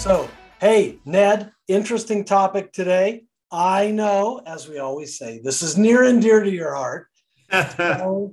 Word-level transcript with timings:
So, 0.00 0.30
hey, 0.62 0.98
Ned, 1.04 1.52
interesting 1.68 2.24
topic 2.24 2.72
today. 2.72 3.24
I 3.52 3.90
know, 3.90 4.40
as 4.46 4.66
we 4.66 4.78
always 4.78 5.18
say, 5.18 5.42
this 5.44 5.60
is 5.60 5.76
near 5.76 6.04
and 6.04 6.22
dear 6.22 6.42
to 6.42 6.50
your 6.50 6.74
heart. 6.74 7.08
so 7.76 8.32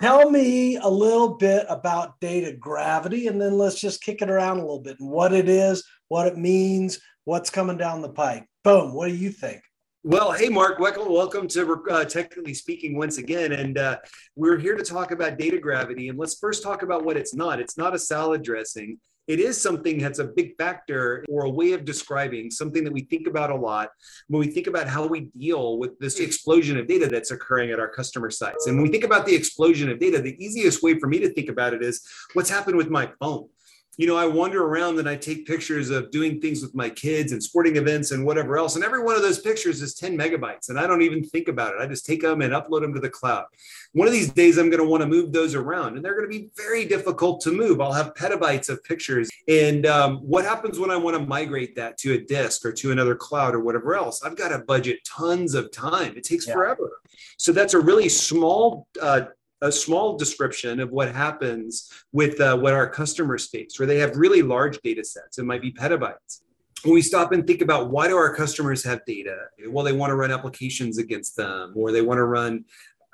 tell 0.00 0.30
me 0.30 0.76
a 0.76 0.88
little 0.88 1.34
bit 1.34 1.66
about 1.68 2.18
data 2.20 2.56
gravity, 2.56 3.26
and 3.26 3.38
then 3.38 3.58
let's 3.58 3.78
just 3.78 4.00
kick 4.00 4.22
it 4.22 4.30
around 4.30 4.56
a 4.56 4.62
little 4.62 4.80
bit 4.80 5.00
and 5.00 5.10
what 5.10 5.34
it 5.34 5.50
is, 5.50 5.84
what 6.08 6.26
it 6.26 6.38
means, 6.38 6.98
what's 7.24 7.50
coming 7.50 7.76
down 7.76 8.00
the 8.00 8.08
pike. 8.08 8.46
Boom. 8.64 8.94
What 8.94 9.08
do 9.08 9.14
you 9.14 9.30
think? 9.30 9.60
Well, 10.04 10.32
hey, 10.32 10.48
Mark, 10.48 10.78
welcome 10.78 11.46
to 11.46 11.82
uh, 11.90 12.06
Technically 12.06 12.54
Speaking 12.54 12.96
once 12.96 13.18
again. 13.18 13.52
And 13.52 13.76
uh, 13.76 13.98
we're 14.34 14.58
here 14.58 14.76
to 14.76 14.82
talk 14.82 15.10
about 15.10 15.36
data 15.36 15.58
gravity. 15.58 16.08
And 16.08 16.18
let's 16.18 16.38
first 16.38 16.62
talk 16.62 16.82
about 16.82 17.04
what 17.04 17.18
it's 17.18 17.34
not. 17.34 17.60
It's 17.60 17.76
not 17.76 17.94
a 17.94 17.98
salad 17.98 18.42
dressing 18.42 18.98
it 19.28 19.38
is 19.38 19.60
something 19.60 19.98
that's 19.98 20.18
a 20.18 20.24
big 20.24 20.56
factor 20.56 21.24
or 21.28 21.44
a 21.44 21.50
way 21.50 21.72
of 21.72 21.84
describing 21.84 22.50
something 22.50 22.82
that 22.84 22.92
we 22.92 23.02
think 23.02 23.26
about 23.26 23.50
a 23.50 23.54
lot 23.54 23.90
when 24.28 24.40
we 24.40 24.48
think 24.48 24.66
about 24.66 24.88
how 24.88 25.06
we 25.06 25.30
deal 25.38 25.78
with 25.78 25.98
this 25.98 26.18
explosion 26.18 26.76
of 26.76 26.88
data 26.88 27.06
that's 27.06 27.30
occurring 27.30 27.70
at 27.70 27.78
our 27.78 27.88
customer 27.88 28.30
sites. 28.30 28.66
And 28.66 28.76
when 28.76 28.84
we 28.84 28.90
think 28.90 29.04
about 29.04 29.26
the 29.26 29.34
explosion 29.34 29.90
of 29.90 30.00
data, 30.00 30.20
the 30.20 30.36
easiest 30.44 30.82
way 30.82 30.98
for 30.98 31.06
me 31.06 31.18
to 31.20 31.32
think 31.32 31.48
about 31.48 31.72
it 31.72 31.82
is 31.82 32.06
what's 32.32 32.50
happened 32.50 32.76
with 32.76 32.90
my 32.90 33.10
phone 33.20 33.48
you 33.98 34.06
know, 34.06 34.16
I 34.16 34.26
wander 34.26 34.64
around 34.64 34.98
and 34.98 35.08
I 35.08 35.16
take 35.16 35.46
pictures 35.46 35.90
of 35.90 36.10
doing 36.10 36.40
things 36.40 36.62
with 36.62 36.74
my 36.74 36.88
kids 36.88 37.32
and 37.32 37.42
sporting 37.42 37.76
events 37.76 38.10
and 38.10 38.24
whatever 38.24 38.56
else. 38.56 38.74
And 38.74 38.84
every 38.84 39.02
one 39.02 39.16
of 39.16 39.22
those 39.22 39.40
pictures 39.40 39.82
is 39.82 39.94
10 39.94 40.16
megabytes. 40.16 40.70
And 40.70 40.78
I 40.78 40.86
don't 40.86 41.02
even 41.02 41.22
think 41.22 41.48
about 41.48 41.74
it. 41.74 41.80
I 41.80 41.86
just 41.86 42.06
take 42.06 42.22
them 42.22 42.40
and 42.40 42.54
upload 42.54 42.80
them 42.80 42.94
to 42.94 43.00
the 43.00 43.10
cloud. 43.10 43.44
One 43.92 44.08
of 44.08 44.14
these 44.14 44.30
days, 44.30 44.56
I'm 44.56 44.70
going 44.70 44.82
to 44.82 44.88
want 44.88 45.02
to 45.02 45.06
move 45.06 45.30
those 45.30 45.54
around 45.54 45.96
and 45.96 46.04
they're 46.04 46.16
going 46.16 46.30
to 46.30 46.38
be 46.38 46.48
very 46.56 46.86
difficult 46.86 47.42
to 47.42 47.52
move. 47.52 47.82
I'll 47.82 47.92
have 47.92 48.14
petabytes 48.14 48.70
of 48.70 48.82
pictures. 48.84 49.28
And 49.46 49.84
um, 49.84 50.18
what 50.18 50.46
happens 50.46 50.78
when 50.78 50.90
I 50.90 50.96
want 50.96 51.16
to 51.18 51.26
migrate 51.26 51.76
that 51.76 51.98
to 51.98 52.14
a 52.14 52.18
disk 52.18 52.64
or 52.64 52.72
to 52.72 52.92
another 52.92 53.14
cloud 53.14 53.54
or 53.54 53.60
whatever 53.60 53.94
else? 53.94 54.22
I've 54.22 54.36
got 54.36 54.48
to 54.48 54.60
budget 54.60 55.00
tons 55.04 55.54
of 55.54 55.70
time. 55.70 56.14
It 56.16 56.24
takes 56.24 56.46
yeah. 56.46 56.54
forever. 56.54 57.00
So 57.36 57.52
that's 57.52 57.74
a 57.74 57.80
really 57.80 58.08
small 58.08 58.86
uh, 59.00 59.22
a 59.62 59.72
small 59.72 60.16
description 60.18 60.80
of 60.80 60.90
what 60.90 61.14
happens 61.14 61.90
with 62.12 62.40
uh, 62.40 62.56
what 62.58 62.74
our 62.74 62.88
customers 62.88 63.46
face, 63.46 63.78
where 63.78 63.86
they 63.86 63.98
have 63.98 64.16
really 64.16 64.42
large 64.42 64.78
data 64.82 65.04
sets. 65.04 65.38
It 65.38 65.44
might 65.44 65.62
be 65.62 65.72
petabytes. 65.72 66.40
When 66.82 66.94
we 66.94 67.02
stop 67.02 67.30
and 67.30 67.46
think 67.46 67.62
about 67.62 67.90
why 67.90 68.08
do 68.08 68.16
our 68.16 68.34
customers 68.34 68.84
have 68.84 69.04
data? 69.06 69.36
Well, 69.68 69.84
they 69.84 69.92
want 69.92 70.10
to 70.10 70.16
run 70.16 70.32
applications 70.32 70.98
against 70.98 71.36
them, 71.36 71.72
or 71.76 71.92
they 71.92 72.02
want 72.02 72.18
to 72.18 72.24
run 72.24 72.64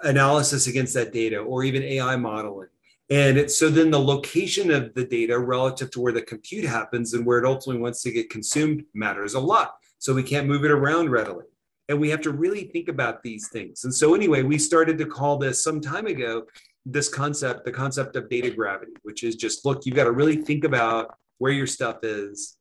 analysis 0.00 0.66
against 0.66 0.94
that 0.94 1.12
data, 1.12 1.38
or 1.38 1.64
even 1.64 1.82
AI 1.82 2.16
modeling. 2.16 2.68
And 3.10 3.50
so 3.50 3.68
then 3.68 3.90
the 3.90 4.00
location 4.00 4.70
of 4.70 4.94
the 4.94 5.04
data 5.04 5.38
relative 5.38 5.90
to 5.92 6.00
where 6.00 6.12
the 6.12 6.22
compute 6.22 6.64
happens 6.64 7.12
and 7.12 7.26
where 7.26 7.38
it 7.38 7.46
ultimately 7.46 7.80
wants 7.80 8.02
to 8.02 8.10
get 8.10 8.30
consumed 8.30 8.84
matters 8.94 9.34
a 9.34 9.40
lot. 9.40 9.76
So 9.98 10.14
we 10.14 10.22
can't 10.22 10.46
move 10.46 10.64
it 10.64 10.70
around 10.70 11.10
readily 11.10 11.44
and 11.88 11.98
we 11.98 12.10
have 12.10 12.20
to 12.20 12.30
really 12.30 12.64
think 12.64 12.88
about 12.88 13.22
these 13.22 13.48
things 13.48 13.84
and 13.84 13.94
so 13.94 14.14
anyway 14.14 14.42
we 14.42 14.58
started 14.58 14.98
to 14.98 15.06
call 15.06 15.38
this 15.38 15.62
some 15.62 15.80
time 15.80 16.06
ago 16.06 16.44
this 16.86 17.08
concept 17.08 17.64
the 17.64 17.72
concept 17.72 18.16
of 18.16 18.28
data 18.28 18.50
gravity 18.50 18.92
which 19.02 19.24
is 19.24 19.36
just 19.36 19.64
look 19.64 19.84
you've 19.84 19.96
got 19.96 20.04
to 20.04 20.12
really 20.12 20.36
think 20.36 20.64
about 20.64 21.16
where 21.38 21.52
your 21.52 21.66
stuff 21.66 21.98
is 22.02 22.56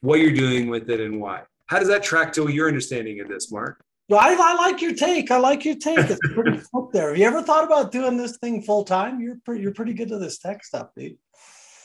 what 0.00 0.20
you're 0.20 0.32
doing 0.32 0.68
with 0.68 0.88
it 0.90 1.00
and 1.00 1.20
why 1.20 1.42
how 1.66 1.78
does 1.78 1.88
that 1.88 2.02
track 2.02 2.32
to 2.32 2.50
your 2.50 2.68
understanding 2.68 3.20
of 3.20 3.28
this 3.28 3.50
mark 3.50 3.84
well, 4.08 4.20
I, 4.20 4.36
I 4.38 4.54
like 4.54 4.82
your 4.82 4.94
take. 4.94 5.30
I 5.30 5.38
like 5.38 5.64
your 5.64 5.76
take. 5.76 5.98
It's 5.98 6.18
pretty 6.34 6.60
up 6.74 6.92
there. 6.92 7.08
Have 7.08 7.16
you 7.16 7.24
ever 7.24 7.42
thought 7.42 7.64
about 7.64 7.92
doing 7.92 8.18
this 8.18 8.36
thing 8.36 8.60
full 8.60 8.84
time? 8.84 9.20
You're 9.22 9.38
pretty, 9.42 9.62
you're 9.62 9.72
pretty 9.72 9.94
good 9.94 10.08
to 10.08 10.18
this 10.18 10.38
tech 10.38 10.64
stuff, 10.64 10.88
dude. 10.94 11.16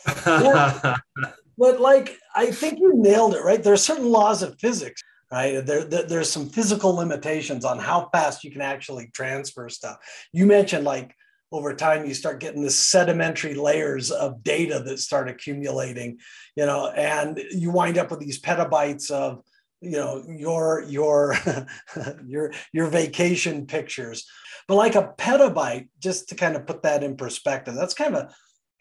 but 0.26 1.80
like, 1.80 2.18
I 2.36 2.48
think 2.48 2.80
you 2.80 2.92
nailed 2.96 3.36
it, 3.36 3.44
right? 3.44 3.64
There 3.64 3.72
are 3.72 3.78
certain 3.78 4.10
laws 4.10 4.44
of 4.44 4.60
physics 4.60 5.02
right? 5.32 5.66
There, 5.66 5.84
there, 5.84 6.04
there's 6.04 6.32
some 6.32 6.50
physical 6.50 6.94
limitations 6.94 7.66
on 7.66 7.80
how 7.80 8.10
fast 8.14 8.44
you 8.44 8.52
can 8.52 8.62
actually 8.62 9.10
transfer 9.14 9.70
stuff. 9.70 9.98
You 10.32 10.46
mentioned 10.46 10.86
like 10.86 11.16
over 11.52 11.74
time 11.74 12.06
you 12.06 12.14
start 12.14 12.40
getting 12.40 12.62
the 12.62 12.70
sedimentary 12.70 13.54
layers 13.54 14.12
of 14.12 14.44
data 14.44 14.82
that 14.86 15.00
start 15.00 15.30
accumulating, 15.30 16.20
you 16.56 16.66
know, 16.66 16.88
and 16.88 17.42
you 17.52 17.72
wind 17.72 17.98
up 17.98 18.12
with 18.12 18.20
these 18.20 18.42
petabytes 18.42 19.12
of 19.12 19.44
you 19.82 19.92
know 19.92 20.24
your 20.28 20.84
your 20.88 21.36
your 22.26 22.52
your 22.74 22.88
vacation 22.88 23.68
pictures 23.68 24.28
but 24.68 24.76
like 24.76 24.96
a 24.96 25.14
petabyte 25.18 25.88
just 26.00 26.30
to 26.30 26.36
kind 26.36 26.56
of 26.56 26.66
put 26.66 26.82
that 26.82 27.04
in 27.04 27.16
perspective 27.16 27.76
that's 27.76 27.94
kind 27.94 28.16
of 28.16 28.24
a 28.24 28.34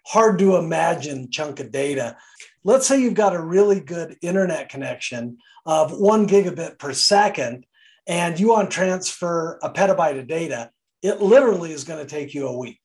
hard 0.06 0.38
to 0.38 0.56
imagine 0.56 1.30
chunk 1.30 1.60
of 1.60 1.70
data 1.70 2.16
let's 2.66 2.88
say 2.88 3.00
you've 3.00 3.14
got 3.14 3.32
a 3.32 3.40
really 3.40 3.78
good 3.78 4.16
internet 4.22 4.68
connection 4.68 5.38
of 5.66 5.92
one 5.92 6.26
gigabit 6.26 6.76
per 6.80 6.92
second 6.92 7.64
and 8.08 8.40
you 8.40 8.48
want 8.48 8.68
to 8.68 8.74
transfer 8.74 9.56
a 9.62 9.70
petabyte 9.70 10.18
of 10.18 10.26
data, 10.26 10.72
it 11.00 11.20
literally 11.20 11.70
is 11.70 11.84
going 11.84 12.04
to 12.04 12.10
take 12.10 12.34
you 12.34 12.48
a 12.48 12.58
week. 12.58 12.80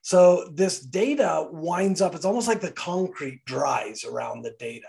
So 0.00 0.48
this 0.54 0.80
data 0.80 1.46
winds 1.50 2.00
up, 2.00 2.14
it's 2.14 2.24
almost 2.24 2.48
like 2.48 2.62
the 2.62 2.72
concrete 2.72 3.44
dries 3.44 4.02
around 4.04 4.42
the 4.42 4.54
data. 4.58 4.88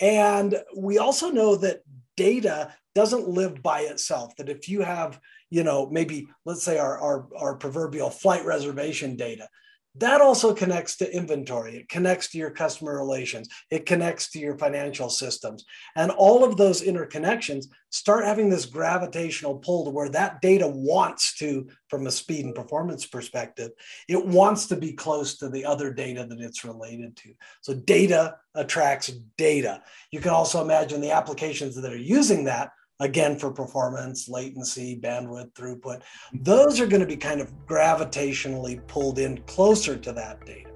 And 0.00 0.60
we 0.76 0.98
also 0.98 1.30
know 1.30 1.54
that 1.56 1.82
data 2.16 2.74
doesn't 2.96 3.28
live 3.28 3.62
by 3.62 3.82
itself, 3.82 4.34
that 4.36 4.48
if 4.48 4.68
you 4.68 4.82
have, 4.82 5.20
you 5.50 5.62
know, 5.62 5.88
maybe 5.88 6.26
let's 6.44 6.64
say 6.64 6.78
our, 6.78 6.98
our, 6.98 7.28
our 7.36 7.54
proverbial 7.54 8.10
flight 8.10 8.44
reservation 8.44 9.14
data, 9.14 9.48
that 9.96 10.22
also 10.22 10.54
connects 10.54 10.96
to 10.96 11.14
inventory. 11.14 11.76
It 11.76 11.88
connects 11.88 12.30
to 12.30 12.38
your 12.38 12.50
customer 12.50 12.96
relations. 12.96 13.48
It 13.70 13.84
connects 13.84 14.30
to 14.30 14.38
your 14.38 14.56
financial 14.56 15.10
systems. 15.10 15.64
And 15.96 16.10
all 16.10 16.44
of 16.44 16.56
those 16.56 16.82
interconnections 16.82 17.66
start 17.90 18.24
having 18.24 18.48
this 18.48 18.64
gravitational 18.64 19.58
pull 19.58 19.84
to 19.84 19.90
where 19.90 20.08
that 20.08 20.40
data 20.40 20.66
wants 20.66 21.36
to, 21.36 21.68
from 21.88 22.06
a 22.06 22.10
speed 22.10 22.46
and 22.46 22.54
performance 22.54 23.04
perspective, 23.04 23.70
it 24.08 24.24
wants 24.24 24.66
to 24.68 24.76
be 24.76 24.94
close 24.94 25.36
to 25.38 25.50
the 25.50 25.66
other 25.66 25.92
data 25.92 26.26
that 26.26 26.40
it's 26.40 26.64
related 26.64 27.14
to. 27.18 27.34
So 27.60 27.74
data 27.74 28.36
attracts 28.54 29.08
data. 29.36 29.82
You 30.10 30.20
can 30.20 30.30
also 30.30 30.62
imagine 30.62 31.02
the 31.02 31.10
applications 31.10 31.74
that 31.76 31.92
are 31.92 31.96
using 31.96 32.44
that 32.44 32.70
again 33.00 33.38
for 33.38 33.50
performance, 33.50 34.28
latency, 34.28 34.98
bandwidth, 34.98 35.52
throughput. 35.52 36.02
Those 36.32 36.80
are 36.80 36.86
going 36.86 37.00
to 37.00 37.06
be 37.06 37.16
kind 37.16 37.40
of 37.40 37.52
gravitationally 37.66 38.86
pulled 38.86 39.18
in 39.18 39.38
closer 39.42 39.96
to 39.96 40.12
that 40.12 40.44
data. 40.46 40.70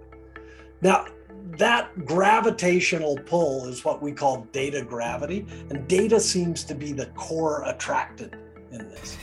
Now, 0.81 1.06
that 1.59 2.04
gravitational 2.04 3.16
pull 3.27 3.66
is 3.66 3.84
what 3.84 4.03
we 4.03 4.12
call 4.12 4.47
data 4.53 4.82
gravity, 4.82 5.47
and 5.71 5.87
data 5.87 6.19
seems 6.19 6.65
to 6.65 6.75
be 6.75 6.93
the 6.93 7.06
core 7.06 7.62
attractant 7.65 8.34
in 8.72 8.88
this. 8.88 9.16